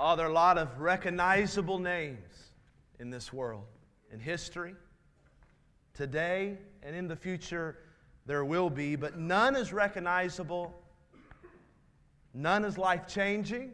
[0.00, 2.52] Oh, there are a lot of recognizable names
[3.00, 3.64] in this world,
[4.12, 4.76] in history,
[5.92, 7.78] today, and in the future,
[8.24, 10.80] there will be, but none is recognizable,
[12.32, 13.72] none is life changing,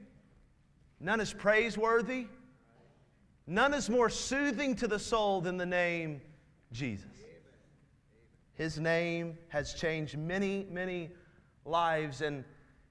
[0.99, 2.27] none is praiseworthy,
[3.47, 6.23] none is more soothing to the soul than the name
[6.73, 7.05] Jesus.
[8.55, 11.11] His name has changed many, many
[11.67, 12.45] lives, and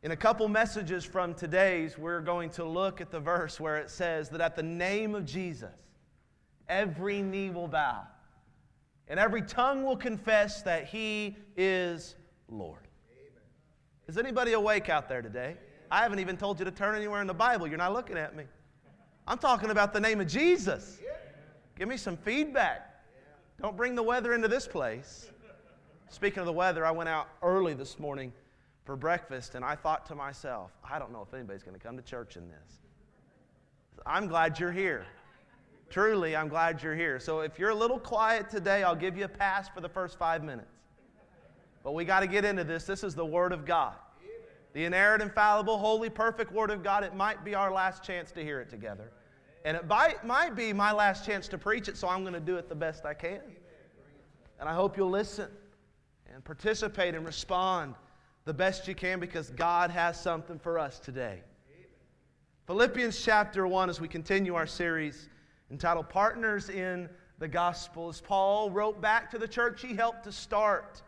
[0.04, 3.90] in a couple messages from today's, we're going to look at the verse where it
[3.90, 5.72] says that at the name of Jesus,
[6.68, 8.04] every knee will bow
[9.08, 12.16] and every tongue will confess that He is
[12.50, 12.82] Lord.
[13.12, 13.32] Amen.
[14.10, 15.55] Is anybody awake out there today?
[15.90, 17.66] I haven't even told you to turn anywhere in the Bible.
[17.66, 18.44] You're not looking at me.
[19.26, 20.99] I'm talking about the name of Jesus.
[21.80, 22.90] Give me some feedback.
[23.62, 25.30] Don't bring the weather into this place.
[26.10, 28.34] Speaking of the weather, I went out early this morning
[28.86, 31.96] for breakfast, and I thought to myself, I don't know if anybody's going to come
[31.96, 32.82] to church in this.
[34.05, 35.05] I'm glad you're here.
[35.90, 37.20] Truly, I'm glad you're here.
[37.20, 40.18] So if you're a little quiet today, I'll give you a pass for the first
[40.18, 40.74] five minutes.
[41.84, 42.85] But we got to get into this.
[42.85, 43.96] This is the Word of God.
[44.74, 47.04] The inerrant, infallible, holy, perfect Word of God.
[47.04, 49.12] It might be our last chance to hear it together.
[49.66, 52.40] And it might, might be my last chance to preach it, so I'm going to
[52.40, 53.41] do it the best I can.
[54.60, 55.50] And I hope you'll listen
[56.34, 57.94] and participate and respond
[58.46, 61.41] the best you can because God has something for us today.
[62.68, 65.30] Philippians chapter 1, as we continue our series
[65.72, 67.09] entitled Partners in
[67.40, 71.02] the Gospel, as Paul wrote back to the church he helped to start.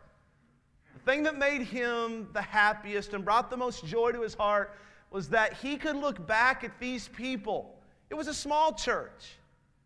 [0.94, 4.74] The thing that made him the happiest and brought the most joy to his heart
[5.10, 7.78] was that he could look back at these people.
[8.10, 9.36] It was a small church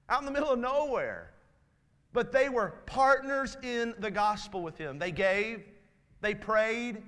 [0.08, 1.30] out in the middle of nowhere,
[2.12, 4.98] but they were partners in the gospel with him.
[4.98, 5.64] They gave,
[6.20, 7.02] they prayed,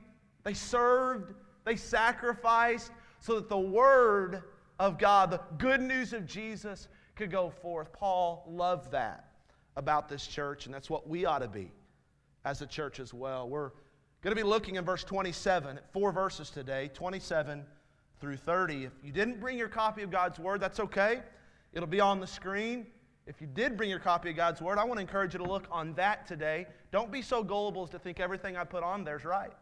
[0.45, 2.91] they served, they sacrificed
[3.21, 4.43] so that the word
[4.79, 7.93] of God, the good news of Jesus, could go forth.
[7.93, 9.29] Paul loved that
[9.77, 11.71] about this church, and that's what we ought to be
[12.45, 13.49] as a church as well.
[13.49, 13.71] We're
[14.23, 17.65] going to be looking in verse 27 four verses today 27
[18.21, 18.85] through 30.
[18.85, 21.23] If you didn't bring your copy of God's Word, that's okay.
[21.73, 22.87] It'll be on the screen.
[23.27, 25.45] If you did bring your copy of God's Word, I want to encourage you to
[25.45, 26.67] look on that today.
[26.91, 29.53] Don't be so gullible as to think everything I put on there's right.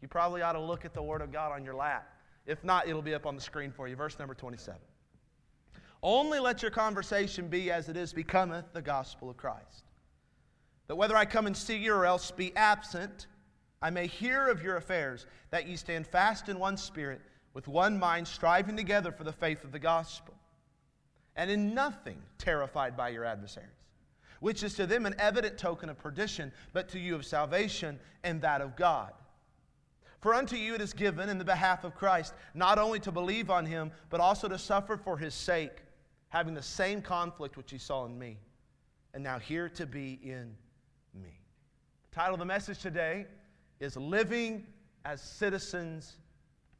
[0.00, 2.08] You probably ought to look at the Word of God on your lap.
[2.46, 3.96] If not, it'll be up on the screen for you.
[3.96, 4.80] Verse number 27.
[6.02, 9.84] Only let your conversation be as it is becometh the gospel of Christ.
[10.86, 13.26] That whether I come and see you or else be absent,
[13.82, 17.20] I may hear of your affairs, that ye stand fast in one spirit,
[17.52, 20.34] with one mind, striving together for the faith of the gospel,
[21.36, 23.68] and in nothing terrified by your adversaries,
[24.40, 28.40] which is to them an evident token of perdition, but to you of salvation and
[28.42, 29.12] that of God.
[30.20, 33.50] For unto you it is given in the behalf of Christ, not only to believe
[33.50, 35.82] on him, but also to suffer for his sake,
[36.28, 38.38] having the same conflict which he saw in me,
[39.14, 40.54] and now here to be in
[41.14, 41.40] me.
[42.10, 43.26] The title of the message today
[43.78, 44.66] is Living
[45.04, 46.16] as Citizens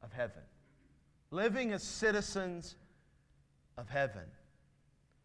[0.02, 0.42] of Heaven.
[1.30, 2.74] Living as Citizens
[3.76, 4.24] of Heaven.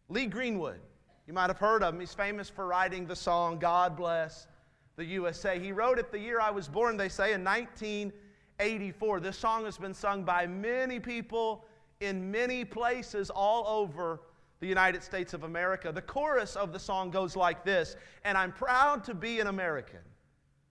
[0.08, 0.80] Lee Greenwood,
[1.26, 2.00] you might have heard of him.
[2.00, 4.46] He's famous for writing the song God Bless
[4.96, 5.58] the USA.
[5.58, 9.20] He wrote it the year I was born, they say, in 1984.
[9.20, 11.64] This song has been sung by many people
[12.00, 14.20] in many places all over
[14.60, 15.90] the United States of America.
[15.92, 20.00] The chorus of the song goes like this And I'm proud to be an American,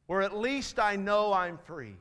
[0.07, 1.95] where at least I know I'm free.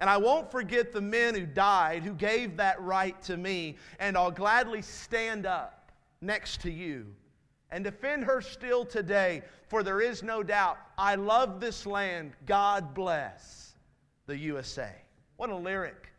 [0.00, 4.16] And I won't forget the men who died, who gave that right to me, and
[4.16, 7.06] I'll gladly stand up next to you
[7.72, 12.32] and defend her still today, for there is no doubt I love this land.
[12.46, 13.72] God bless
[14.26, 14.92] the USA.
[15.38, 16.12] What a lyric.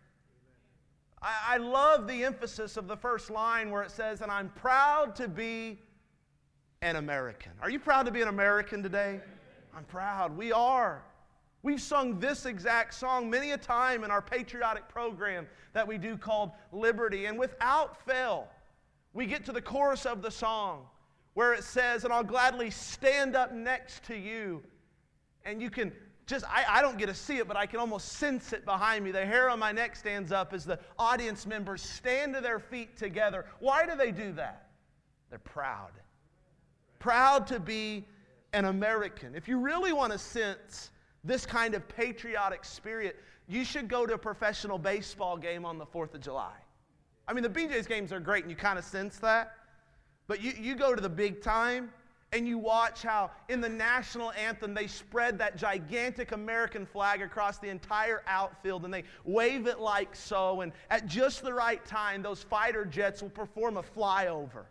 [1.22, 5.16] I, I love the emphasis of the first line where it says, And I'm proud
[5.18, 5.80] to be
[6.82, 7.52] an American.
[7.62, 9.22] Are you proud to be an American today?
[9.78, 10.36] I'm proud.
[10.36, 11.04] We are.
[11.62, 16.18] We've sung this exact song many a time in our patriotic program that we do
[16.18, 17.28] called Liberty.
[17.28, 18.50] And without fail,
[19.14, 20.88] we get to the chorus of the song
[21.34, 24.64] where it says, And I'll gladly stand up next to you.
[25.46, 25.92] And you can
[26.26, 29.04] just, I, I don't get to see it, but I can almost sense it behind
[29.04, 29.12] me.
[29.12, 32.98] The hair on my neck stands up as the audience members stand to their feet
[32.98, 33.46] together.
[33.60, 34.70] Why do they do that?
[35.30, 35.92] They're proud.
[37.00, 38.06] Proud to be
[38.54, 39.36] an American.
[39.36, 40.92] If you really want to sense
[41.24, 45.86] this kind of patriotic spirit, you should go to a professional baseball game on the
[45.86, 46.54] 4th of July.
[47.28, 49.56] I mean, the BJ's games are great and you kind of sense that.
[50.28, 51.92] But you, you go to the big time,
[52.34, 57.60] and you watch how in the national anthem they spread that gigantic American flag across
[57.60, 60.62] the entire outfield and they wave it like so.
[60.62, 64.66] And at just the right time, those fighter jets will perform a flyover.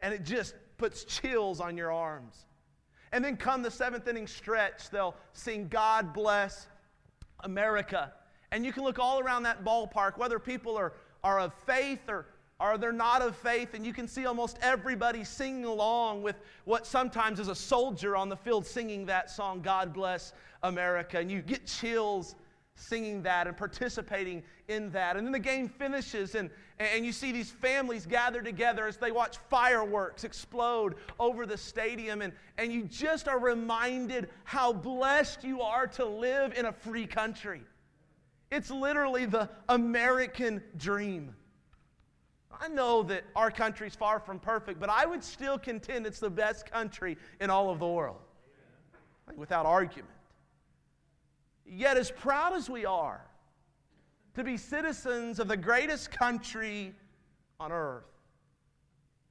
[0.00, 2.46] And it just puts chills on your arms.
[3.12, 6.66] And then come the seventh inning stretch, they'll sing God Bless
[7.40, 8.12] America.
[8.52, 12.26] And you can look all around that ballpark, whether people are, are of faith or
[12.60, 16.36] are they're not of faith, and you can see almost everybody singing along with
[16.66, 21.18] what sometimes is a soldier on the field singing that song, God Bless America.
[21.18, 22.36] And you get chills
[22.74, 25.16] singing that and participating in that.
[25.16, 29.10] And then the game finishes, and, and you see these families gather together as they
[29.10, 32.20] watch fireworks explode over the stadium.
[32.20, 37.06] And, and you just are reminded how blessed you are to live in a free
[37.06, 37.62] country.
[38.50, 41.34] It's literally the American dream.
[42.58, 46.30] I know that our country's far from perfect, but I would still contend it's the
[46.30, 48.20] best country in all of the world,
[49.36, 50.10] without argument.
[51.64, 53.24] Yet, as proud as we are
[54.34, 56.94] to be citizens of the greatest country
[57.60, 58.04] on earth,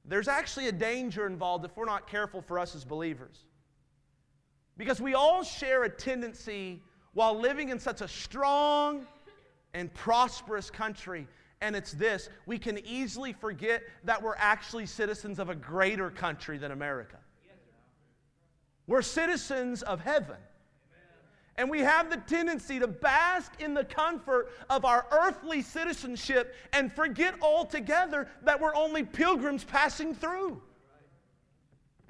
[0.06, 3.44] there's actually a danger involved if we're not careful for us as believers.
[4.78, 6.82] Because we all share a tendency
[7.12, 9.06] while living in such a strong
[9.74, 11.26] and prosperous country
[11.60, 16.58] and it's this we can easily forget that we're actually citizens of a greater country
[16.58, 17.18] than America.
[18.86, 20.36] We're citizens of heaven.
[21.56, 26.90] And we have the tendency to bask in the comfort of our earthly citizenship and
[26.90, 30.62] forget altogether that we're only pilgrims passing through.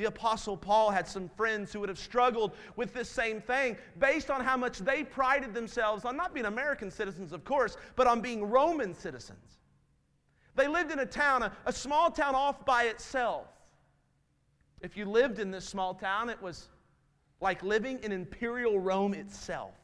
[0.01, 4.31] The Apostle Paul had some friends who would have struggled with this same thing based
[4.31, 8.23] on how much they prided themselves on not being American citizens, of course, but on
[8.23, 9.59] being Roman citizens.
[10.55, 13.49] They lived in a town, a, a small town off by itself.
[14.81, 16.71] If you lived in this small town, it was
[17.43, 19.75] like living in imperial Rome itself,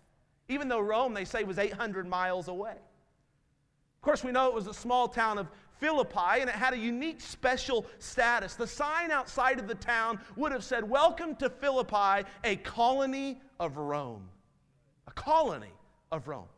[0.48, 2.70] even though Rome, they say, was 800 miles away.
[2.76, 6.78] Of course, we know it was a small town of Philippi, and it had a
[6.78, 8.54] unique special status.
[8.54, 13.76] The sign outside of the town would have said, Welcome to Philippi, a colony of
[13.76, 14.28] Rome.
[15.06, 15.72] A colony
[16.12, 16.48] of Rome.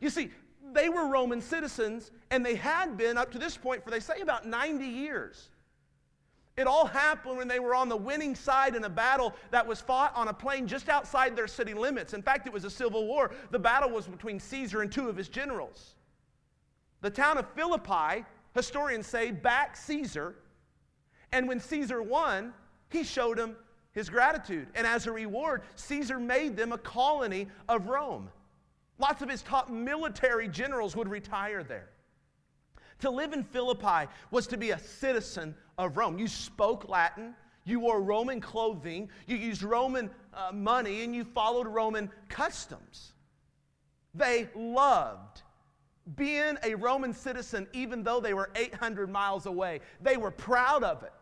[0.00, 0.30] You see,
[0.72, 4.20] they were Roman citizens, and they had been up to this point for, they say,
[4.20, 5.50] about 90 years.
[6.56, 9.80] It all happened when they were on the winning side in a battle that was
[9.80, 12.12] fought on a plain just outside their city limits.
[12.12, 13.32] In fact, it was a civil war.
[13.50, 15.94] The battle was between Caesar and two of his generals.
[17.00, 20.34] The town of Philippi historians say, back Caesar.
[21.32, 22.52] And when Caesar won,
[22.90, 23.56] he showed him
[23.92, 24.68] his gratitude.
[24.74, 28.30] And as a reward, Caesar made them a colony of Rome.
[28.98, 31.88] Lots of his top military generals would retire there.
[33.00, 36.18] To live in Philippi was to be a citizen of Rome.
[36.18, 37.34] You spoke Latin,
[37.64, 43.14] you wore Roman clothing, you used Roman uh, money, and you followed Roman customs.
[44.14, 45.42] They loved
[46.16, 49.80] being a Roman citizen, even though they were 800 miles away.
[50.00, 51.12] They were proud of it.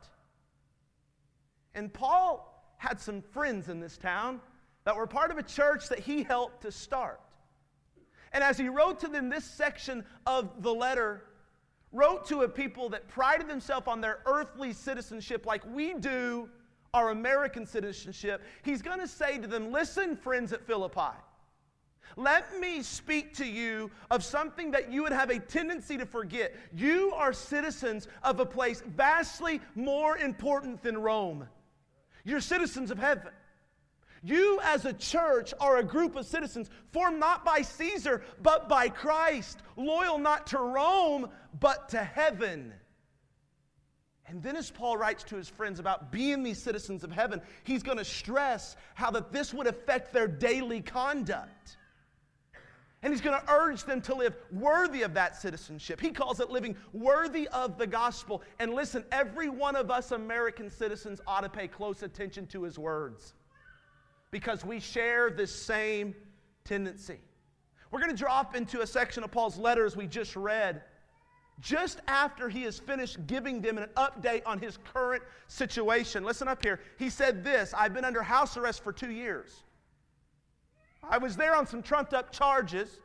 [1.74, 4.40] And Paul had some friends in this town
[4.84, 7.20] that were part of a church that he helped to start.
[8.32, 11.24] And as he wrote to them this section of the letter,
[11.92, 16.48] wrote to a people that prided themselves on their earthly citizenship like we do
[16.94, 21.16] our American citizenship, he's going to say to them, Listen, friends at Philippi.
[22.16, 26.54] Let me speak to you of something that you would have a tendency to forget.
[26.74, 31.48] You are citizens of a place vastly more important than Rome.
[32.24, 33.32] You're citizens of heaven.
[34.22, 38.90] You, as a church, are a group of citizens formed not by Caesar, but by
[38.90, 42.74] Christ, loyal not to Rome, but to heaven.
[44.26, 47.82] And then, as Paul writes to his friends about being these citizens of heaven, he's
[47.82, 51.78] going to stress how that this would affect their daily conduct.
[53.02, 56.00] And he's going to urge them to live worthy of that citizenship.
[56.00, 58.42] He calls it living worthy of the gospel.
[58.58, 62.78] And listen, every one of us American citizens ought to pay close attention to his
[62.78, 63.32] words
[64.30, 66.14] because we share this same
[66.64, 67.20] tendency.
[67.90, 70.82] We're going to drop into a section of Paul's letters we just read
[71.60, 76.24] just after he has finished giving them an update on his current situation.
[76.24, 76.80] Listen up here.
[76.98, 79.64] He said this I've been under house arrest for two years.
[81.02, 83.00] I was there on some trumped up charges,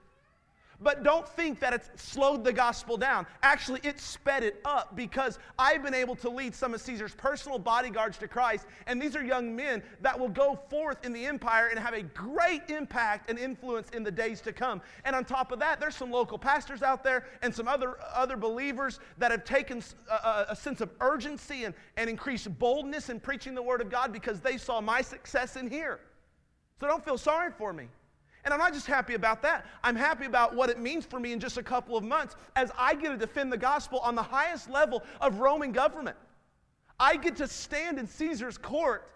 [0.80, 3.25] But don't think that it's slowed the gospel down.
[3.44, 7.58] Actually, it sped it up because I've been able to lead some of Caesar's personal
[7.58, 8.66] bodyguards to Christ.
[8.88, 12.04] And these are young men that will go forth in the empire and have a
[12.04, 14.82] great impact and influence in the days to come.
[15.06, 18.36] And on top of that, there's some local pastors out there and some other, other
[18.36, 23.56] believers that have taken a, a sense of urgency and, and increased boldness in preaching
[23.56, 26.00] the word of God because they saw my success in here.
[26.79, 27.88] So don't feel sorry for me.
[28.44, 29.65] And I'm not just happy about that.
[29.84, 32.72] I'm happy about what it means for me in just a couple of months as
[32.77, 36.15] I get to defend the gospel on the highest level of Roman government.
[37.00, 39.10] I get to stand in Caesar's court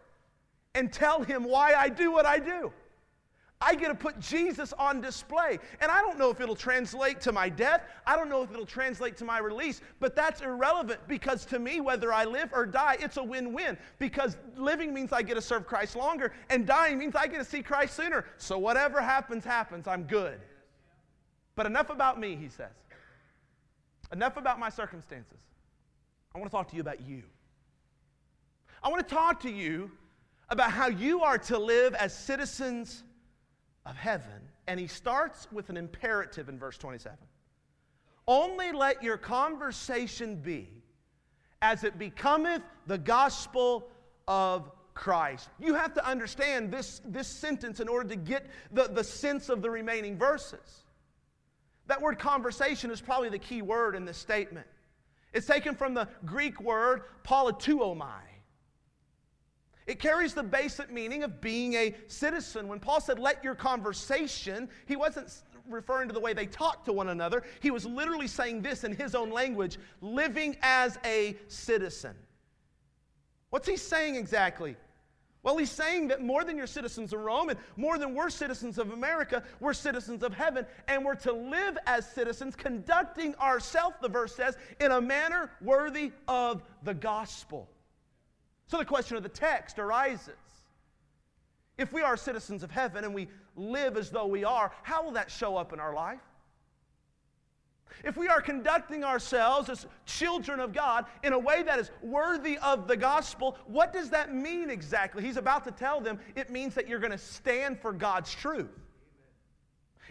[0.73, 2.73] and tell him why I do what I do.
[3.61, 5.59] I get to put Jesus on display.
[5.81, 7.81] And I don't know if it'll translate to my death.
[8.07, 11.81] I don't know if it'll translate to my release, but that's irrelevant because to me,
[11.81, 13.77] whether I live or die, it's a win win.
[13.97, 17.43] Because living means I get to serve Christ longer, and dying means I get to
[17.43, 18.25] see Christ sooner.
[18.37, 19.87] So whatever happens, happens.
[19.87, 20.39] I'm good.
[21.55, 22.71] But enough about me, he says.
[24.13, 25.39] Enough about my circumstances.
[26.33, 27.23] I want to talk to you about you.
[28.81, 29.91] I want to talk to you
[30.47, 33.03] about how you are to live as citizens
[33.89, 34.41] of heaven.
[34.67, 37.17] And he starts with an imperative in verse 27.
[38.27, 40.69] Only let your conversation be
[41.61, 43.89] as it becometh the gospel
[44.27, 45.49] of Christ.
[45.59, 49.61] You have to understand this, this sentence in order to get the, the sense of
[49.61, 50.83] the remaining verses.
[51.87, 54.67] That word conversation is probably the key word in this statement.
[55.33, 58.21] It's taken from the Greek word politeuomai,
[59.89, 62.67] it carries the basic meaning of being a citizen.
[62.67, 65.33] When Paul said, let your conversation, he wasn't
[65.67, 67.41] referring to the way they talked to one another.
[67.59, 72.13] He was literally saying this in his own language living as a citizen.
[73.49, 74.75] What's he saying exactly?
[75.41, 78.77] Well, he's saying that more than you're citizens of Rome and more than we're citizens
[78.77, 84.09] of America, we're citizens of heaven, and we're to live as citizens, conducting ourselves, the
[84.09, 87.67] verse says, in a manner worthy of the gospel.
[88.69, 90.35] So the question of the text arises
[91.79, 95.11] if we are citizens of heaven and we live as though we are, how will
[95.13, 96.19] that show up in our life?
[98.03, 102.59] If we are conducting ourselves as children of God in a way that is worthy
[102.59, 105.23] of the gospel, what does that mean exactly?
[105.23, 108.69] He's about to tell them it means that you're going to stand for God's truth.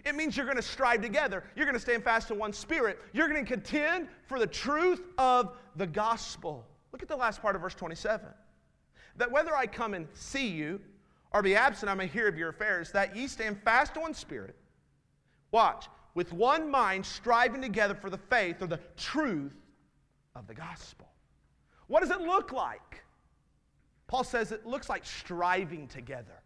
[0.05, 1.45] It means you're going to strive together.
[1.55, 2.99] You're going to stand fast in one spirit.
[3.13, 6.67] You're going to contend for the truth of the gospel.
[6.93, 8.27] Look at the last part of verse 27
[9.19, 10.81] that whether I come and see you
[11.33, 14.57] or be absent, I may hear of your affairs, that ye stand fast on spirit.
[15.51, 19.55] Watch, with one mind, striving together for the faith or the truth
[20.35, 21.09] of the gospel.
[21.87, 23.03] What does it look like?
[24.07, 26.43] Paul says it looks like striving together.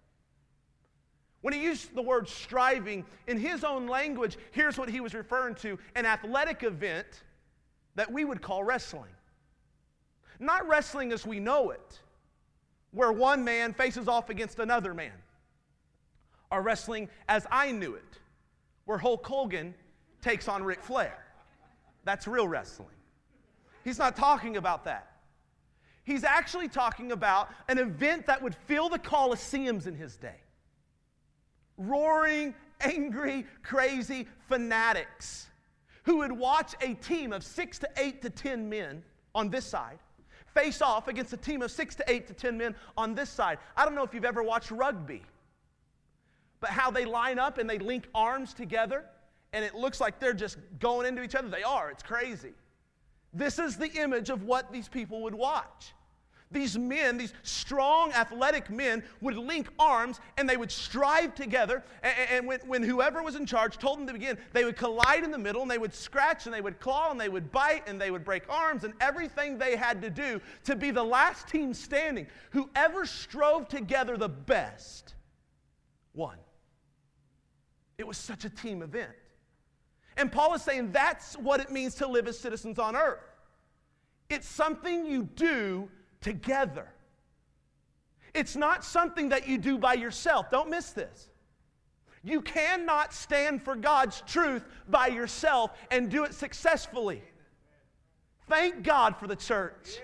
[1.43, 5.57] When he used the word striving, in his own language, here's what he was referring
[5.57, 7.07] to an athletic event
[7.97, 9.11] that we would call wrestling.
[10.39, 12.01] Not wrestling as we know it,
[12.93, 15.13] where one man faces off against another man.
[16.51, 18.19] Or wrestling as I knew it,
[18.85, 19.75] where Hulk Hogan
[20.21, 21.19] takes on Ric Flair.
[22.05, 22.89] That's real wrestling.
[23.85, 25.09] He's not talking about that.
[26.05, 30.41] He's actually talking about an event that would fill the Colosseums in his day.
[31.77, 35.49] Roaring, angry, crazy fanatics
[36.05, 39.03] who would watch a team of six to eight to ten men
[39.35, 39.99] on this side
[40.55, 43.59] face off against a team of six to eight to 10 men on this side.
[43.77, 45.23] I don't know if you've ever watched rugby,
[46.61, 49.05] but how they line up and they link arms together
[49.53, 51.49] and it looks like they're just going into each other.
[51.49, 52.53] They are, it's crazy.
[53.35, 55.93] This is the image of what these people would watch.
[56.53, 61.83] These men, these strong, athletic men, would link arms and they would strive together.
[62.03, 65.31] And, when, when, whoever was in charge told them to begin, they would collide in
[65.31, 68.01] the middle and they would scratch and they would claw and they would bite and
[68.01, 71.73] they would break arms and everything they had to do to be the last team
[71.73, 72.27] standing.
[72.51, 75.15] Whoever strove together the best
[76.15, 76.37] won.
[77.99, 79.13] It was such a team event.
[80.17, 83.21] And Paul is saying that's what it means to live as citizens on earth.
[84.29, 85.89] It's something you do
[86.23, 86.89] together.
[88.35, 90.49] It's not something that you do by yourself.
[90.51, 91.29] Don't miss this.
[92.25, 97.23] You cannot stand for God's truth by yourself and do it successfully.
[98.49, 99.99] Thank God for the church.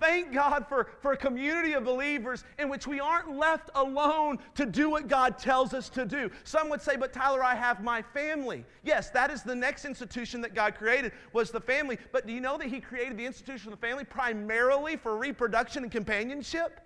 [0.00, 4.64] Thank God for, for a community of believers in which we aren't left alone to
[4.64, 6.30] do what God tells us to do.
[6.44, 8.64] Some would say, but Tyler, I have my family.
[8.84, 11.98] Yes, that is the next institution that God created was the family.
[12.12, 15.82] But do you know that He created the institution of the family primarily for reproduction
[15.82, 16.80] and companionship?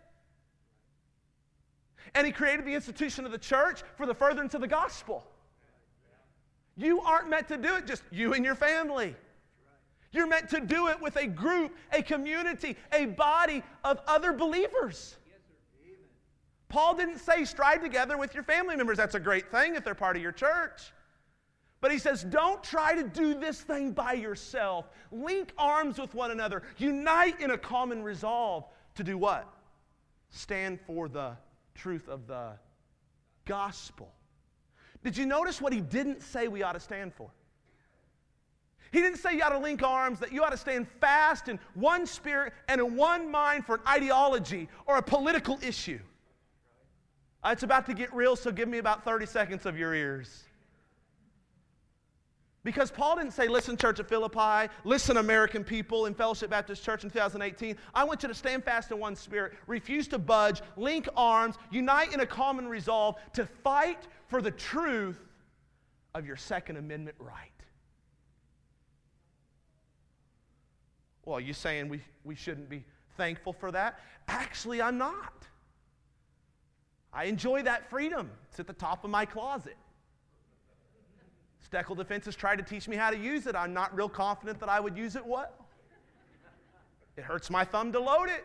[2.15, 5.25] And He created the institution of the church for the furtherance of the gospel.
[6.77, 9.15] You aren't meant to do it just you and your family.
[10.13, 15.17] You're meant to do it with a group, a community, a body of other believers.
[16.69, 18.97] Paul didn't say strive together with your family members.
[18.97, 20.93] That's a great thing if they're part of your church.
[21.83, 24.89] But he says, don't try to do this thing by yourself.
[25.11, 26.63] Link arms with one another.
[26.79, 28.65] Unite in a common resolve
[28.95, 29.53] to do what?
[30.31, 31.37] Stand for the
[31.75, 32.53] truth of the
[33.45, 34.13] gospel.
[35.03, 37.31] Did you notice what he didn't say we ought to stand for?
[38.93, 41.59] He didn't say you ought to link arms, that you ought to stand fast in
[41.75, 45.99] one spirit and in one mind for an ideology or a political issue.
[47.43, 50.45] Uh, it's about to get real, so give me about 30 seconds of your ears.
[52.65, 57.03] Because Paul didn't say, listen, Church of Philippi, listen, American people in Fellowship Baptist Church
[57.03, 57.77] in 2018.
[57.95, 62.13] I want you to stand fast in one spirit, refuse to budge, link arms, unite
[62.13, 65.19] in a common resolve to fight for the truth
[66.15, 67.52] of your Second Amendment right.
[71.25, 72.85] Well, you saying we, we shouldn't be
[73.17, 74.01] thankful for that?
[74.29, 75.47] Actually, I'm not.
[77.13, 78.31] I enjoy that freedom.
[78.49, 79.77] It's at the top of my closet.
[81.71, 83.55] Steckel Defense has tried to teach me how to use it.
[83.55, 85.53] I'm not real confident that I would use it well.
[87.17, 88.45] It hurts my thumb to load it.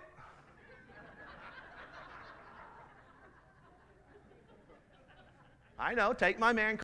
[5.79, 6.79] I know, take my man.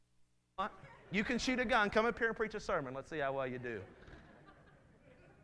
[1.12, 1.90] You can shoot a gun.
[1.90, 2.94] Come up here and preach a sermon.
[2.94, 3.82] Let's see how well you do.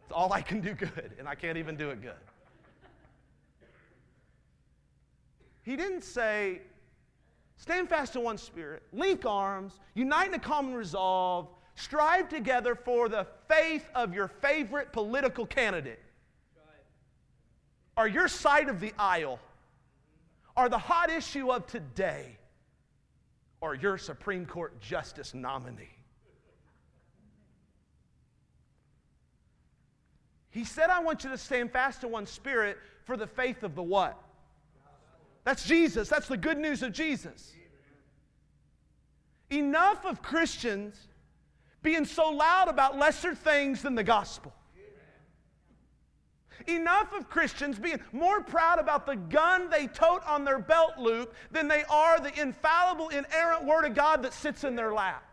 [0.10, 2.14] It's all I can do good, and I can't even do it good.
[5.62, 6.62] He didn't say,
[7.58, 13.08] stand fast in one spirit, link arms, unite in a common resolve, strive together for
[13.08, 16.02] the faith of your favorite political candidate.
[17.96, 19.40] Or your side of the aisle,
[20.58, 22.36] or the hot issue of today,
[23.62, 25.99] or your Supreme Court justice nominee.
[30.52, 33.76] He said, I want you to stand fast in one spirit for the faith of
[33.76, 34.22] the what?
[35.44, 36.10] That's Jesus.
[36.10, 37.54] That's the good news of Jesus.
[39.50, 40.96] Enough of Christians
[41.82, 44.54] being so loud about lesser things than the gospel.
[46.68, 51.34] Enough of Christians being more proud about the gun they tote on their belt loop
[51.52, 55.24] than they are the infallible, inerrant Word of God that sits in their lap.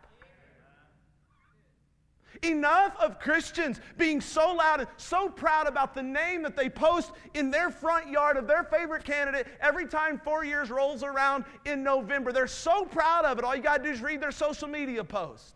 [2.43, 7.11] Enough of Christians being so loud and so proud about the name that they post
[7.33, 11.83] in their front yard of their favorite candidate every time four years rolls around in
[11.83, 12.31] November.
[12.31, 13.43] They're so proud of it.
[13.43, 15.55] All you got to do is read their social media post.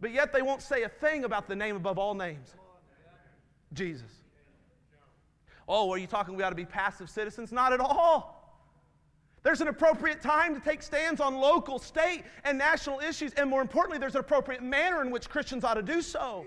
[0.00, 2.54] But yet they won't say a thing about the name above all names
[3.72, 4.10] Jesus.
[5.66, 7.52] Oh, are you talking we ought to be passive citizens?
[7.52, 8.43] Not at all.
[9.44, 13.34] There's an appropriate time to take stands on local, state, and national issues.
[13.34, 16.46] And more importantly, there's an appropriate manner in which Christians ought to do so.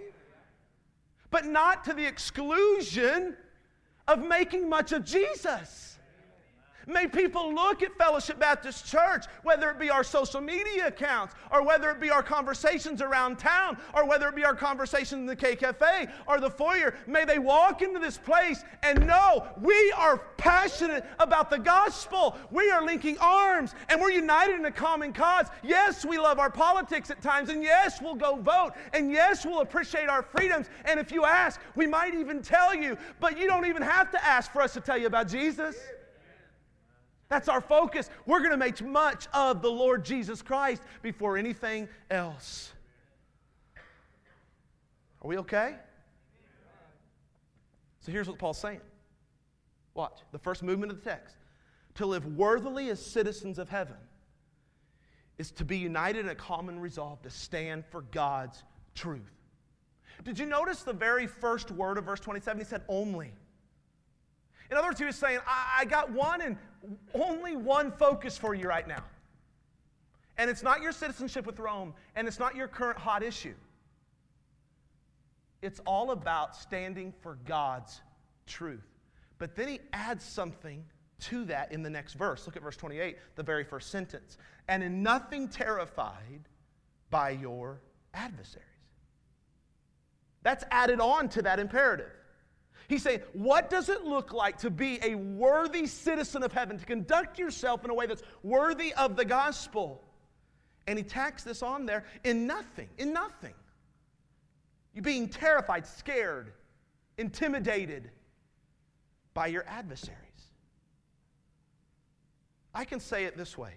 [1.29, 3.37] But not to the exclusion
[4.07, 5.86] of making much of Jesus.
[6.89, 11.61] May people look at Fellowship Baptist Church, whether it be our social media accounts, or
[11.61, 15.35] whether it be our conversations around town, or whether it be our conversations in the
[15.35, 16.95] K Cafe or the foyer.
[17.05, 22.37] May they walk into this place and know we are passionate about the gospel.
[22.51, 25.47] We are linking arms and we're united in a common cause.
[25.63, 29.59] Yes, we love our politics at times, and yes, we'll go vote, and yes, we'll
[29.59, 30.67] appreciate our freedoms.
[30.85, 34.25] And if you ask, we might even tell you, but you don't even have to
[34.25, 35.75] ask for us to tell you about Jesus.
[37.29, 38.09] That's our focus.
[38.25, 42.71] We're going to make much of the Lord Jesus Christ before anything else.
[45.21, 45.75] Are we okay?
[47.99, 48.79] So here's what Paul's saying.
[49.93, 51.35] Watch the first movement of the text.
[51.95, 53.97] To live worthily as citizens of heaven
[55.37, 58.63] is to be united in a common resolve to stand for God's
[58.95, 59.33] truth.
[60.23, 62.59] Did you notice the very first word of verse 27?
[62.59, 63.33] He said, only.
[64.69, 66.57] In other words, he was saying, I, I got one and
[67.13, 69.03] only one focus for you right now.
[70.37, 73.55] And it's not your citizenship with Rome, and it's not your current hot issue.
[75.61, 78.01] It's all about standing for God's
[78.45, 78.85] truth.
[79.39, 80.83] But then he adds something
[81.19, 82.45] to that in the next verse.
[82.45, 84.37] Look at verse 28, the very first sentence.
[84.67, 86.47] And in nothing terrified
[87.09, 87.81] by your
[88.13, 88.65] adversaries.
[90.43, 92.11] That's added on to that imperative.
[92.87, 96.85] He's saying, what does it look like to be a worthy citizen of heaven, to
[96.85, 100.03] conduct yourself in a way that's worthy of the gospel?
[100.87, 103.53] And he tacks this on there in nothing, in nothing.
[104.93, 106.53] You're being terrified, scared,
[107.17, 108.09] intimidated
[109.33, 110.21] by your adversaries.
[112.73, 113.73] I can say it this way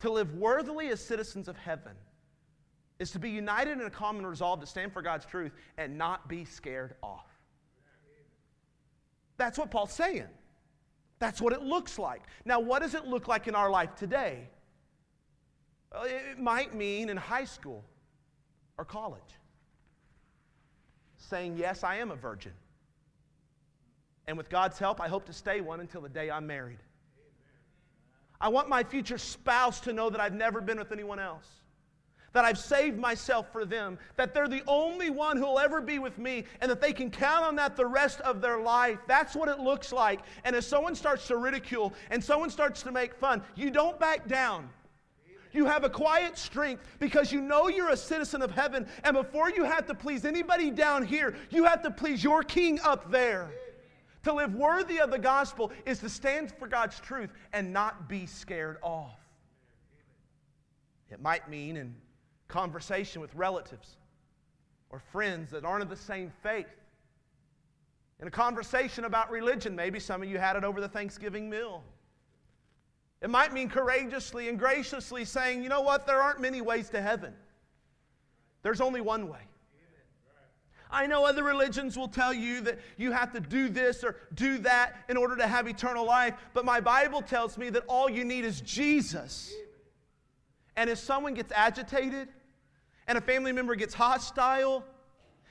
[0.00, 1.92] To live worthily as citizens of heaven
[2.98, 6.28] is to be united in a common resolve to stand for God's truth and not
[6.28, 7.35] be scared off.
[9.36, 10.28] That's what Paul's saying.
[11.18, 12.22] That's what it looks like.
[12.44, 14.48] Now, what does it look like in our life today?
[16.04, 17.84] It might mean in high school
[18.76, 19.22] or college
[21.16, 22.52] saying, Yes, I am a virgin.
[24.26, 26.78] And with God's help, I hope to stay one until the day I'm married.
[28.40, 31.48] I want my future spouse to know that I've never been with anyone else,
[32.36, 36.18] that I've saved myself for them, that they're the only one who'll ever be with
[36.18, 38.98] me, and that they can count on that the rest of their life.
[39.08, 40.20] That's what it looks like.
[40.44, 44.28] And if someone starts to ridicule and someone starts to make fun, you don't back
[44.28, 44.68] down.
[45.54, 48.86] You have a quiet strength because you know you're a citizen of heaven.
[49.02, 52.78] And before you have to please anybody down here, you have to please your king
[52.84, 53.48] up there.
[54.24, 58.26] To live worthy of the gospel is to stand for God's truth and not be
[58.26, 59.20] scared off.
[61.10, 61.94] It might mean in
[62.48, 63.96] conversation with relatives
[64.90, 66.66] or friends that aren't of the same faith.
[68.20, 71.82] In a conversation about religion, maybe some of you had it over the Thanksgiving meal.
[73.20, 77.00] It might mean courageously and graciously saying, you know what, there aren't many ways to
[77.00, 77.34] heaven.
[78.62, 79.40] There's only one way.
[80.90, 84.58] I know other religions will tell you that you have to do this or do
[84.58, 88.24] that in order to have eternal life, but my Bible tells me that all you
[88.24, 89.52] need is Jesus.
[90.76, 92.28] And if someone gets agitated
[93.08, 94.84] and a family member gets hostile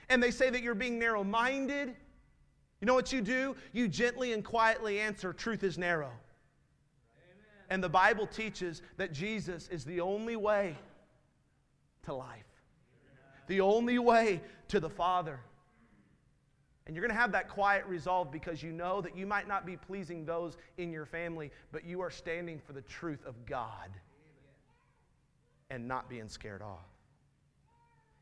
[0.10, 1.96] and they say that you're being narrow minded,
[2.82, 3.56] you know what you do?
[3.72, 6.12] You gently and quietly answer, Truth is narrow.
[7.70, 10.78] And the Bible teaches that Jesus is the only way
[12.04, 12.46] to life
[13.48, 15.40] the only way to the Father.
[16.88, 19.66] And you're going to have that quiet resolve because you know that you might not
[19.66, 23.90] be pleasing those in your family, but you are standing for the truth of God
[25.72, 26.86] and not being scared off.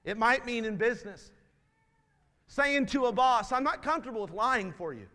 [0.06, 1.32] It might mean in business
[2.48, 5.08] saying to a boss, I'm not comfortable with lying for you.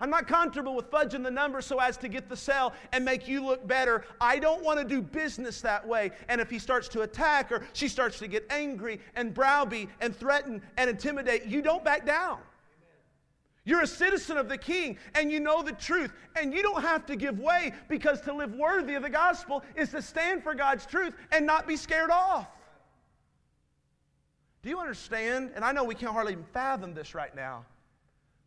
[0.00, 3.26] I'm not comfortable with fudging the numbers so as to get the sale and make
[3.26, 4.04] you look better.
[4.20, 6.10] I don't want to do business that way.
[6.28, 10.14] And if he starts to attack or she starts to get angry and browbeat and
[10.14, 12.38] threaten and intimidate, you don't back down.
[13.64, 16.12] You're a citizen of the king and you know the truth.
[16.36, 19.90] And you don't have to give way because to live worthy of the gospel is
[19.90, 22.48] to stand for God's truth and not be scared off.
[24.64, 25.52] Do you understand?
[25.54, 27.66] And I know we can't hardly even fathom this right now.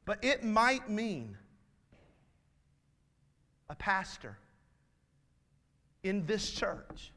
[0.04, 1.38] But it might mean
[3.70, 4.36] a pastor
[6.02, 7.12] in this church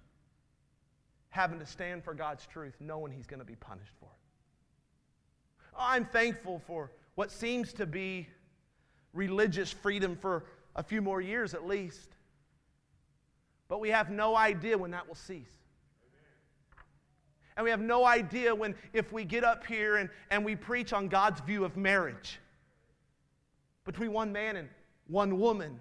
[1.30, 5.72] having to stand for God's truth, knowing he's going to be punished for it.
[5.78, 8.28] I'm thankful for what seems to be
[9.14, 10.44] religious freedom for
[10.76, 12.16] a few more years at least.
[13.66, 15.59] But we have no idea when that will cease.
[17.60, 20.94] And we have no idea when, if we get up here and, and we preach
[20.94, 22.40] on God's view of marriage
[23.84, 24.66] between one man and
[25.08, 25.78] one woman.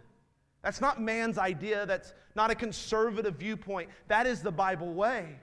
[0.62, 1.86] That's not man's idea.
[1.86, 3.92] That's not a conservative viewpoint.
[4.10, 5.38] That is the Bible way.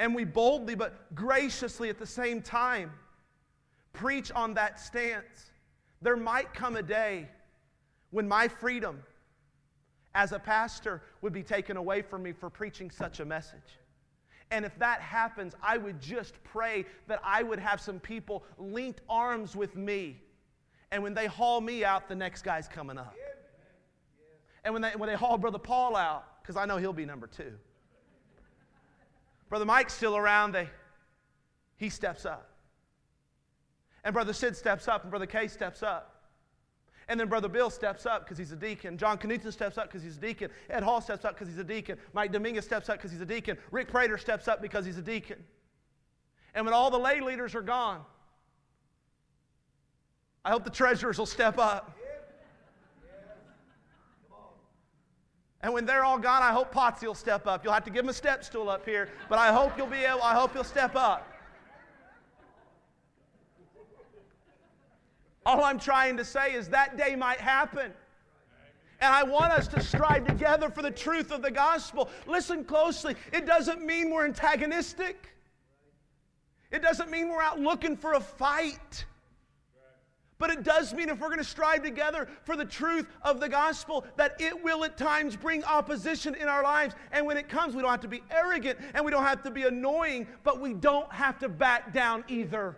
[0.00, 2.90] And we boldly but graciously at the same time
[3.92, 5.52] preach on that stance.
[6.00, 7.28] There might come a day
[8.10, 9.04] when my freedom
[10.16, 13.78] as a pastor would be taken away from me for preaching such a message.
[14.52, 19.00] And if that happens, I would just pray that I would have some people linked
[19.08, 20.20] arms with me
[20.92, 23.16] and when they haul me out, the next guy's coming up.
[24.62, 27.26] And when they, when they haul Brother Paul out, because I know he'll be number
[27.26, 27.52] two.
[29.48, 30.68] Brother Mike's still around, they,
[31.76, 32.50] he steps up.
[34.04, 36.11] And Brother Sid steps up, and Brother Kay steps up.
[37.12, 38.96] And then Brother Bill steps up because he's a deacon.
[38.96, 40.48] John Knutson steps up because he's a deacon.
[40.70, 41.98] Ed Hall steps up because he's a deacon.
[42.14, 43.58] Mike Dominguez steps up because he's a deacon.
[43.70, 45.36] Rick Prater steps up because he's a deacon.
[46.54, 48.00] And when all the lay leaders are gone,
[50.42, 51.94] I hope the treasurers will step up.
[55.60, 57.62] And when they're all gone, I hope Potsy will step up.
[57.62, 59.98] You'll have to give him a step stool up here, but I hope you'll be
[59.98, 61.31] able, I hope you'll step up.
[65.44, 67.92] All I'm trying to say is that day might happen.
[69.00, 72.08] And I want us to strive together for the truth of the gospel.
[72.26, 73.16] Listen closely.
[73.32, 75.28] It doesn't mean we're antagonistic.
[76.70, 79.04] It doesn't mean we're out looking for a fight.
[80.38, 83.48] But it does mean if we're going to strive together for the truth of the
[83.48, 86.94] gospel, that it will at times bring opposition in our lives.
[87.12, 89.50] And when it comes, we don't have to be arrogant and we don't have to
[89.50, 92.76] be annoying, but we don't have to back down either.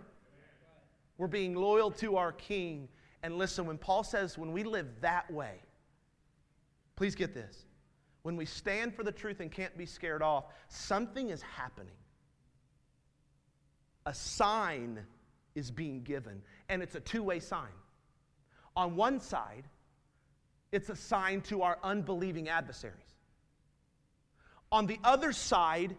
[1.18, 2.88] We're being loyal to our King.
[3.22, 5.61] And listen, when Paul says when we live that way,
[6.96, 7.66] please get this.
[8.24, 11.92] when we stand for the truth and can't be scared off, something is happening.
[14.07, 15.00] A sign
[15.55, 17.68] is being given, and it's a two way sign.
[18.77, 19.64] On one side,
[20.72, 22.96] it's a sign to our unbelieving adversaries.
[24.72, 25.94] On the other side,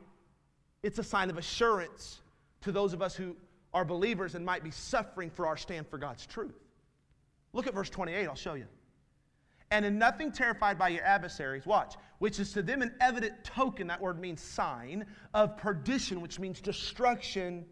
[0.81, 2.21] it's a sign of assurance
[2.61, 3.35] to those of us who
[3.75, 6.55] are believers and might be suffering for our stand for God's truth.
[7.51, 8.65] Look at verse 28, I'll show you.
[9.69, 13.87] And in nothing terrified by your adversaries, watch, which is to them an evident token,
[13.87, 17.65] that word means sign, of perdition, which means destruction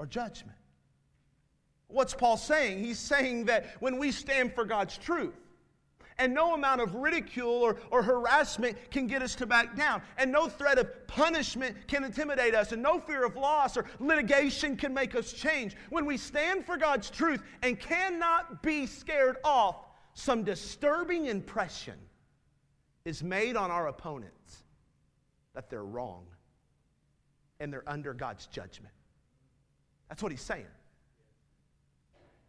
[0.00, 0.58] or judgment.
[1.86, 2.80] What's Paul saying?
[2.82, 5.36] He's saying that when we stand for God's truth,
[6.18, 10.02] and no amount of ridicule or, or harassment can get us to back down.
[10.16, 12.72] And no threat of punishment can intimidate us.
[12.72, 15.76] And no fear of loss or litigation can make us change.
[15.90, 19.76] When we stand for God's truth and cannot be scared off,
[20.14, 21.98] some disturbing impression
[23.04, 24.64] is made on our opponents
[25.54, 26.24] that they're wrong
[27.60, 28.94] and they're under God's judgment.
[30.08, 30.66] That's what he's saying.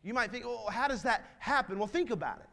[0.04, 1.78] You might think, well, how does that happen?
[1.78, 2.50] Well, think about it.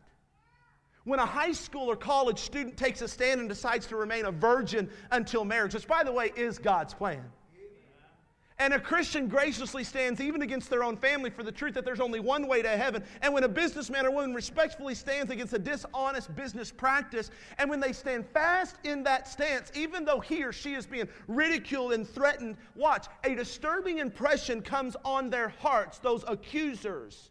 [1.04, 4.32] When a high school or college student takes a stand and decides to remain a
[4.32, 7.22] virgin until marriage, which, by the way, is God's plan.
[8.58, 12.00] And a Christian graciously stands even against their own family for the truth that there's
[12.00, 13.02] only one way to heaven.
[13.20, 17.80] And when a businessman or woman respectfully stands against a dishonest business practice, and when
[17.80, 22.08] they stand fast in that stance, even though he or she is being ridiculed and
[22.08, 27.30] threatened, watch, a disturbing impression comes on their hearts, those accusers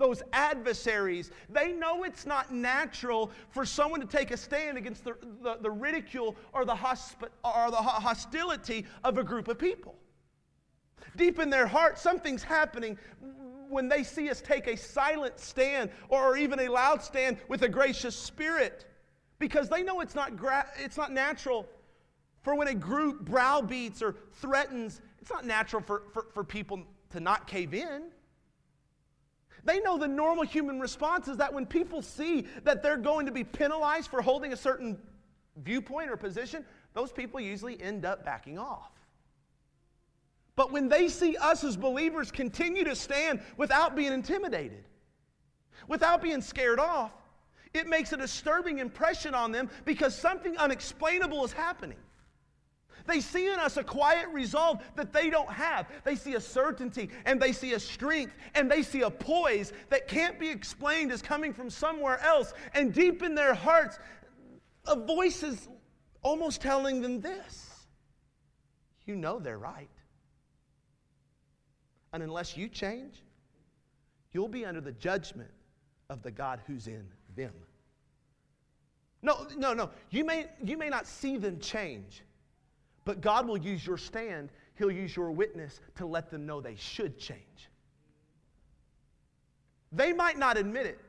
[0.00, 5.14] those adversaries, they know it's not natural for someone to take a stand against the,
[5.42, 6.74] the, the ridicule or the,
[7.44, 9.94] or the hostility of a group of people.
[11.16, 12.98] Deep in their heart, something's happening
[13.68, 17.68] when they see us take a silent stand or even a loud stand with a
[17.68, 18.86] gracious spirit
[19.38, 21.68] because they know it's not, gra- it's not natural
[22.42, 27.20] for when a group browbeats or threatens, it's not natural for, for, for people to
[27.20, 28.04] not cave in.
[29.64, 33.32] They know the normal human response is that when people see that they're going to
[33.32, 34.98] be penalized for holding a certain
[35.56, 38.90] viewpoint or position, those people usually end up backing off.
[40.56, 44.84] But when they see us as believers continue to stand without being intimidated,
[45.88, 47.12] without being scared off,
[47.72, 51.98] it makes a disturbing impression on them because something unexplainable is happening.
[53.06, 55.86] They see in us a quiet resolve that they don't have.
[56.04, 60.08] They see a certainty and they see a strength and they see a poise that
[60.08, 62.52] can't be explained as coming from somewhere else.
[62.74, 63.98] And deep in their hearts,
[64.86, 65.68] a voice is
[66.22, 67.70] almost telling them this
[69.10, 69.90] you know they're right.
[72.12, 73.22] And unless you change,
[74.32, 75.50] you'll be under the judgment
[76.08, 77.52] of the God who's in them.
[79.22, 79.90] No, no, no.
[80.10, 82.22] You may, you may not see them change,
[83.04, 86.76] but God will use your stand, He'll use your witness to let them know they
[86.76, 87.70] should change.
[89.92, 91.00] They might not admit it,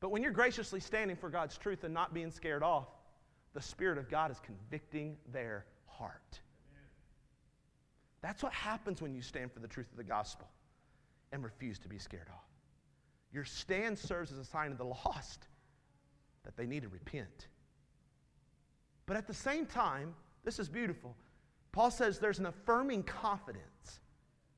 [0.00, 2.88] but when you're graciously standing for God's truth and not being scared off,
[3.54, 6.40] the Spirit of God is convicting their heart.
[8.20, 10.48] That's what happens when you stand for the truth of the gospel
[11.32, 12.48] and refuse to be scared off.
[13.32, 15.46] Your stand serves as a sign of the lost
[16.44, 17.48] that they need to repent.
[19.06, 21.16] But at the same time, this is beautiful.
[21.72, 24.00] Paul says there's an affirming confidence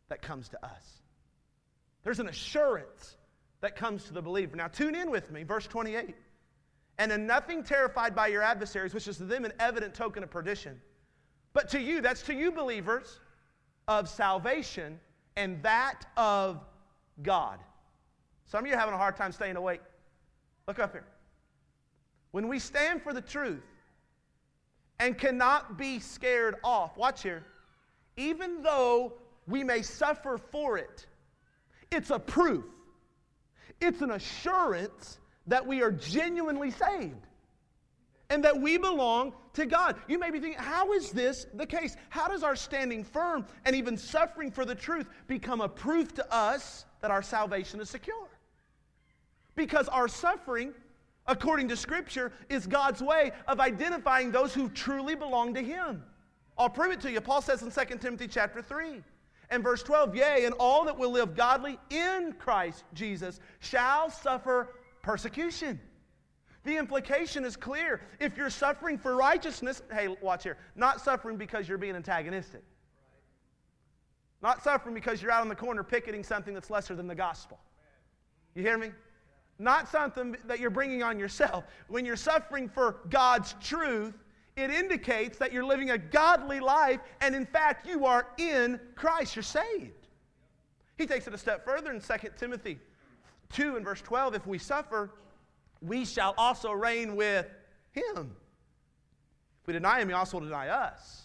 [0.09, 1.01] that comes to us.
[2.05, 3.17] There's an assurance
[3.61, 4.57] that comes to the believer.
[4.57, 6.15] Now, tune in with me, verse 28.
[6.99, 10.31] And in nothing terrified by your adversaries, which is to them an evident token of
[10.31, 10.81] perdition.
[11.53, 13.21] But to you, that's to you, believers,
[13.89, 15.01] of salvation
[15.37, 16.61] and that of
[17.23, 17.59] God.
[18.47, 19.81] Some of you are having a hard time staying awake.
[20.69, 21.07] Look up here.
[22.31, 23.63] When we stand for the truth,
[24.99, 26.97] and cannot be scared off.
[26.97, 27.45] Watch here.
[28.17, 29.15] Even though
[29.47, 31.07] we may suffer for it,
[31.91, 32.65] it's a proof,
[33.81, 37.27] it's an assurance that we are genuinely saved
[38.31, 39.97] and that we belong to God.
[40.09, 41.97] You may be thinking, how is this the case?
[42.09, 46.35] How does our standing firm and even suffering for the truth become a proof to
[46.35, 48.29] us that our salvation is secure?
[49.55, 50.75] Because our suffering
[51.29, 56.03] according to Scripture, is God's way of identifying those who truly belong to Him.
[56.59, 57.21] I'll prove it to you.
[57.21, 59.03] Paul says in 2 Timothy chapter 3
[59.51, 64.77] and verse 12, Yea, and all that will live godly in Christ Jesus shall suffer
[65.03, 65.79] persecution.
[66.65, 68.01] The implication is clear.
[68.19, 72.65] If you're suffering for righteousness, hey, watch here, not suffering because you're being antagonistic.
[74.43, 77.59] Not suffering because you're out on the corner picketing something that's lesser than the gospel.
[78.55, 78.91] You hear me?
[79.59, 81.65] Not something that you're bringing on yourself.
[81.89, 84.15] When you're suffering for God's truth,
[84.57, 89.37] it indicates that you're living a godly life, and in fact, you are in Christ.
[89.37, 90.09] You're saved.
[90.97, 92.79] He takes it a step further in 2 Timothy
[93.53, 95.13] 2 and verse 12 if we suffer,
[95.83, 97.47] we shall also reign with
[97.93, 98.35] him.
[99.63, 101.23] If we deny him, he also will deny us.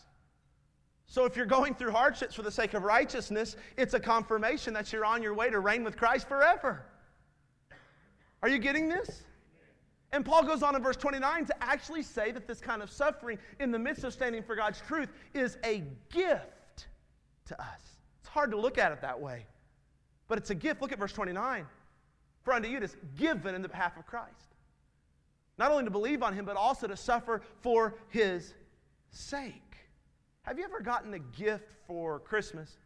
[1.05, 4.91] So if you're going through hardships for the sake of righteousness, it's a confirmation that
[4.93, 6.85] you're on your way to reign with Christ forever.
[8.41, 9.23] Are you getting this?
[10.13, 13.37] And Paul goes on in verse 29 to actually say that this kind of suffering
[13.59, 16.87] in the midst of standing for God's truth is a gift
[17.45, 17.99] to us.
[18.19, 19.45] It's hard to look at it that way,
[20.27, 20.81] but it's a gift.
[20.81, 21.65] Look at verse 29.
[22.43, 24.55] For unto you it is given in the behalf of Christ.
[25.57, 28.53] Not only to believe on him, but also to suffer for his
[29.11, 29.77] sake.
[30.41, 32.77] Have you ever gotten a gift for Christmas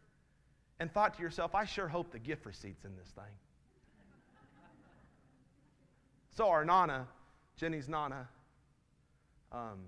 [0.80, 3.24] and thought to yourself, I sure hope the gift receipt's in this thing?
[6.36, 7.08] So, our Nana,
[7.56, 8.28] Jenny's Nana,
[9.54, 9.80] um,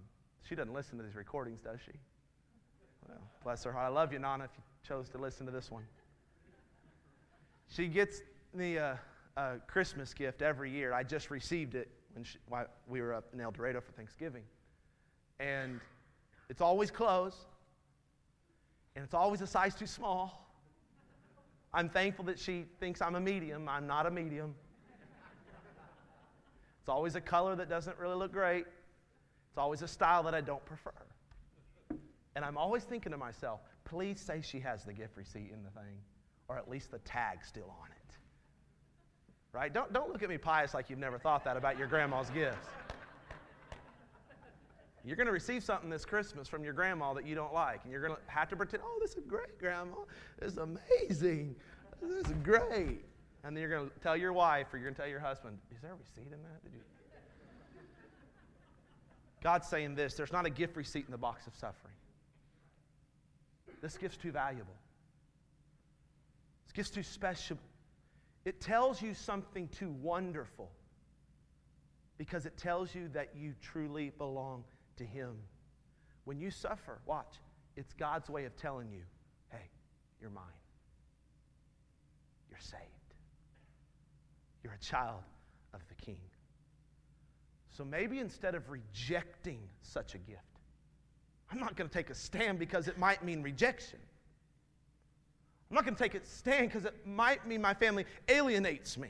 [0.47, 1.91] she doesn't listen to these recordings, does she?
[3.05, 3.85] Well, bless her heart.
[3.85, 5.83] I love you, Nana, if you chose to listen to this one.
[7.67, 8.21] She gets
[8.53, 8.95] the uh,
[9.35, 10.93] uh, Christmas gift every year.
[10.93, 12.37] I just received it when she,
[12.87, 14.43] we were up in El Dorado for Thanksgiving.
[15.41, 15.81] And
[16.49, 17.35] it's always clothes,
[18.95, 20.49] and it's always a size too small.
[21.73, 23.67] I'm thankful that she thinks I'm a medium.
[23.67, 24.55] I'm not a medium.
[26.87, 28.65] It's always a color that doesn't really look great.
[29.49, 30.93] It's always a style that I don't prefer.
[32.33, 35.69] And I'm always thinking to myself, please say she has the gift receipt in the
[35.71, 35.97] thing,
[36.47, 38.15] or at least the tag still on it.
[39.51, 39.73] Right?
[39.73, 42.69] Don't, don't look at me pious like you've never thought that about your grandma's gifts.
[45.03, 47.91] You're going to receive something this Christmas from your grandma that you don't like, and
[47.91, 49.97] you're going to have to pretend, oh, this is great, grandma.
[50.39, 51.53] This is amazing.
[52.01, 53.01] This is great.
[53.43, 55.57] And then you're going to tell your wife or you're going to tell your husband,
[55.73, 56.63] is there a receipt in that?
[56.63, 56.79] Did you?
[59.43, 61.93] God's saying this there's not a gift receipt in the box of suffering.
[63.81, 64.73] This gift's too valuable.
[66.65, 67.57] This gift's too special.
[68.45, 70.71] It tells you something too wonderful
[72.17, 74.63] because it tells you that you truly belong
[74.97, 75.35] to Him.
[76.25, 77.35] When you suffer, watch,
[77.75, 79.01] it's God's way of telling you,
[79.51, 79.69] hey,
[80.19, 80.43] you're mine.
[82.49, 82.96] You're saved.
[84.63, 85.21] You're a child
[85.73, 86.19] of the King.
[87.69, 90.41] So maybe instead of rejecting such a gift,
[91.51, 93.99] I'm not going to take a stand because it might mean rejection.
[95.69, 99.09] I'm not going to take a stand because it might mean my family alienates me.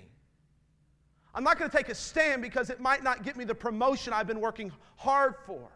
[1.34, 4.12] I'm not going to take a stand because it might not get me the promotion
[4.12, 5.70] I've been working hard for.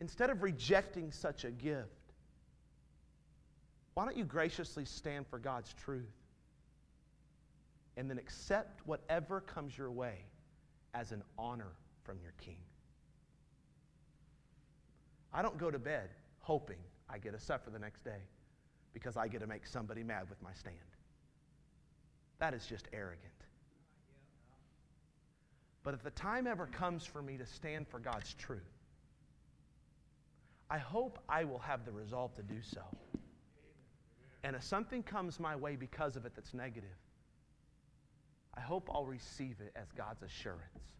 [0.00, 1.88] Instead of rejecting such a gift,
[3.94, 6.21] why don't you graciously stand for God's truth?
[7.96, 10.24] And then accept whatever comes your way
[10.94, 11.72] as an honor
[12.04, 12.58] from your king.
[15.32, 16.78] I don't go to bed hoping
[17.08, 18.22] I get a supper the next day
[18.92, 20.76] because I get to make somebody mad with my stand.
[22.38, 23.32] That is just arrogant.
[25.84, 28.60] But if the time ever comes for me to stand for God's truth,
[30.70, 32.82] I hope I will have the resolve to do so.
[34.44, 36.96] And if something comes my way because of it that's negative,
[38.56, 40.94] I hope I'll receive it as God's assurance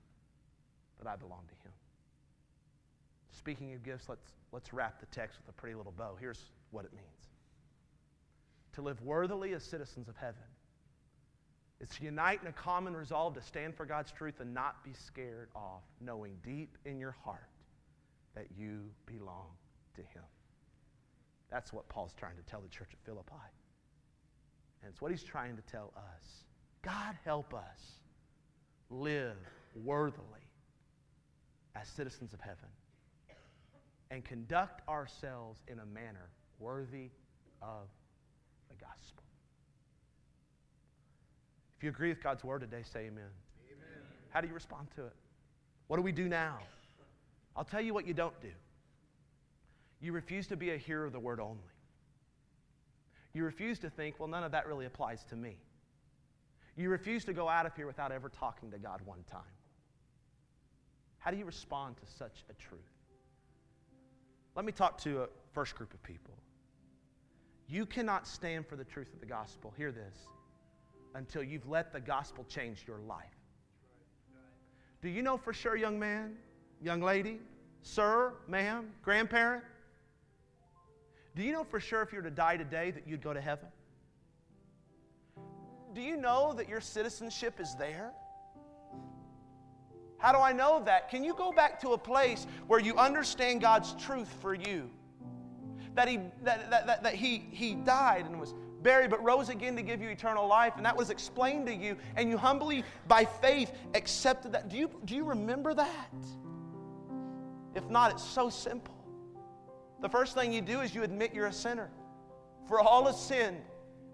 [0.98, 1.72] that I belong to Him.
[3.30, 6.16] Speaking of gifts, let's, let's wrap the text with a pretty little bow.
[6.18, 7.28] Here's what it means
[8.74, 10.42] To live worthily as citizens of heaven
[11.80, 14.92] is to unite in a common resolve to stand for God's truth and not be
[14.92, 17.48] scared off, knowing deep in your heart
[18.34, 19.48] that you belong
[19.96, 20.22] to Him.
[21.50, 23.34] That's what Paul's trying to tell the church at Philippi.
[24.82, 26.44] And it's what he's trying to tell us.
[26.82, 28.00] God help us
[28.90, 29.36] live
[29.84, 30.26] worthily
[31.74, 32.68] as citizens of heaven
[34.10, 37.10] and conduct ourselves in a manner worthy
[37.62, 37.88] of
[38.68, 39.22] the gospel.
[41.78, 43.24] If you agree with God's word today, say amen.
[43.66, 44.02] amen.
[44.30, 45.14] How do you respond to it?
[45.86, 46.58] What do we do now?
[47.56, 48.50] I'll tell you what you don't do.
[50.00, 51.58] You refuse to be a hearer of the word only.
[53.34, 55.56] You refuse to think, well, none of that really applies to me.
[56.76, 59.40] You refuse to go out of here without ever talking to God one time.
[61.18, 62.80] How do you respond to such a truth?
[64.54, 66.35] Let me talk to a first group of people.
[67.68, 70.16] You cannot stand for the truth of the gospel, hear this,
[71.14, 73.24] until you've let the gospel change your life.
[75.00, 76.37] Do you know for sure, young man,
[76.83, 77.40] young lady,
[77.83, 79.64] sir, ma'am, grandparent?
[81.35, 83.40] Do you know for sure if you were to die today that you'd go to
[83.40, 83.68] heaven?
[85.94, 88.12] Do you know that your citizenship is there?
[90.18, 91.10] How do I know that?
[91.10, 94.88] Can you go back to a place where you understand God's truth for you?
[95.94, 99.76] That He, that, that, that, that he, he died and was buried, but rose again
[99.76, 103.24] to give you eternal life, and that was explained to you, and you humbly, by
[103.24, 104.68] faith, accepted that.
[104.68, 106.14] Do you, do you remember that?
[107.74, 108.94] If not, it's so simple.
[110.00, 111.90] The first thing you do is you admit you're a sinner.
[112.68, 113.62] For all have sinned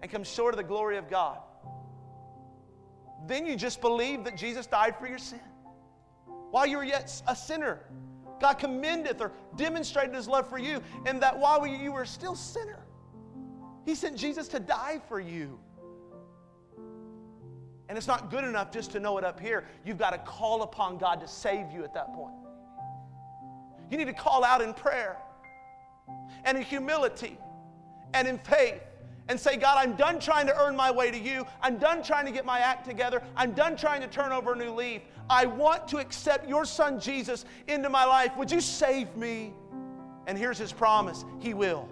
[0.01, 1.39] and come short of the glory of God.
[3.27, 5.41] Then you just believe that Jesus died for your sin.
[6.51, 7.81] While you were yet a sinner,
[8.39, 12.79] God commendeth or demonstrated his love for you, and that while you were still sinner,
[13.85, 15.59] he sent Jesus to die for you.
[17.87, 19.65] And it's not good enough just to know it up here.
[19.83, 22.35] You've got to call upon God to save you at that point.
[23.89, 25.17] You need to call out in prayer
[26.45, 27.37] and in humility
[28.13, 28.81] and in faith
[29.29, 31.45] and say, God, I'm done trying to earn my way to you.
[31.61, 33.21] I'm done trying to get my act together.
[33.37, 35.03] I'm done trying to turn over a new leaf.
[35.29, 38.35] I want to accept your son Jesus into my life.
[38.35, 39.53] Would you save me?
[40.25, 41.87] And here's his promise He will.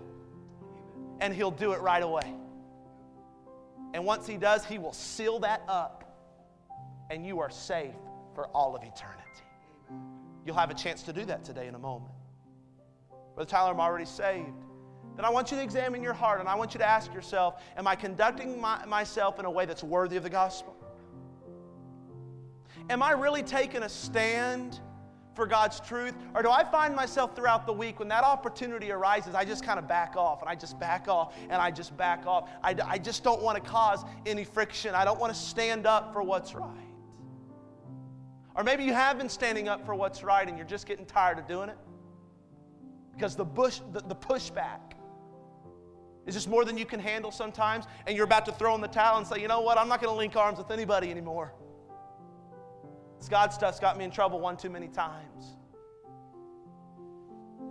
[1.21, 2.33] And he'll do it right away.
[3.93, 6.03] And once he does, he will seal that up.
[7.09, 7.95] And you are safe
[8.35, 9.23] for all of eternity.
[10.45, 12.11] You'll have a chance to do that today in a moment.
[13.33, 14.53] Brother Tyler, I'm already saved
[15.18, 17.61] then I want you to examine your heart and I want you to ask yourself
[17.76, 20.76] Am I conducting my, myself in a way that's worthy of the gospel?
[22.89, 24.80] Am I really taking a stand
[25.34, 26.13] for God's truth?
[26.34, 29.80] Or do I find myself throughout the week when that opportunity arises, I just kind
[29.80, 32.49] of back off and I just back off and I just back off?
[32.63, 34.95] I, I just don't want to cause any friction.
[34.95, 36.70] I don't want to stand up for what's right.
[38.55, 41.39] Or maybe you have been standing up for what's right and you're just getting tired
[41.39, 41.78] of doing it
[43.13, 44.86] because the, bush, the, the pushback
[46.28, 48.88] is just more than you can handle sometimes, and you're about to throw in the
[48.88, 51.53] towel and say, you know what, I'm not going to link arms with anybody anymore.
[53.17, 55.55] This God stuff's got me in trouble one too many times.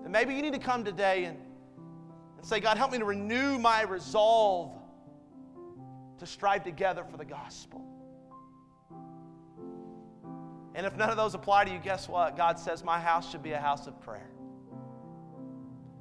[0.03, 1.39] And maybe you need to come today and,
[2.39, 4.73] and say, God, help me to renew my resolve
[6.19, 7.85] to strive together for the gospel.
[10.75, 12.37] And if none of those apply to you, guess what?
[12.37, 14.31] God says, My house should be a house of prayer.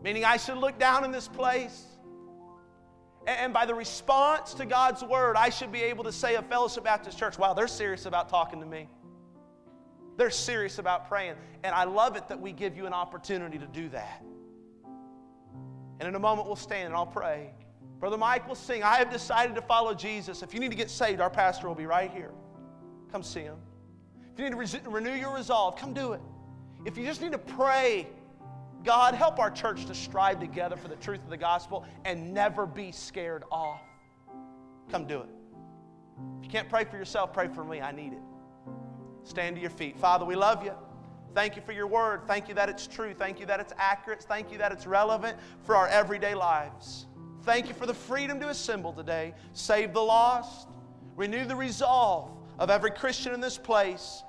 [0.02, 1.95] Meaning, I should look down in this place
[3.28, 6.84] and by the response to God's word, I should be able to say of Fellowship
[6.84, 8.88] Baptist Church, wow, they're serious about talking to me.
[10.18, 11.36] They're serious about praying.
[11.64, 14.24] And I love it that we give you an opportunity to do that.
[16.00, 17.52] And in a moment, we'll stand and I'll pray.
[18.00, 20.44] Brother Mike will sing, I have decided to follow Jesus.
[20.44, 22.32] If you need to get saved, our pastor will be right here.
[23.12, 23.58] Come see him.
[24.34, 26.22] If you need to renew your resolve, come do it.
[26.86, 28.08] If you just need to pray
[28.86, 32.68] God, help our church to strive together for the truth of the gospel and never
[32.68, 33.82] be scared off.
[34.92, 35.30] Come do it.
[36.40, 37.82] If you can't pray for yourself, pray for me.
[37.82, 38.22] I need it.
[39.24, 39.98] Stand to your feet.
[39.98, 40.74] Father, we love you.
[41.34, 42.22] Thank you for your word.
[42.28, 43.16] Thank you that it's true.
[43.16, 44.22] Thank you that it's accurate.
[44.22, 47.08] Thank you that it's relevant for our everyday lives.
[47.42, 49.34] Thank you for the freedom to assemble today.
[49.54, 50.68] Save the lost.
[51.16, 54.24] Renew the resolve of every Christian in this place.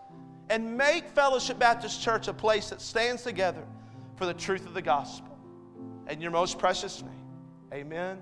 [0.48, 3.64] And make Fellowship Baptist Church a place that stands together
[4.16, 5.38] for the truth of the gospel.
[6.08, 7.12] In your most precious name,
[7.72, 8.18] amen.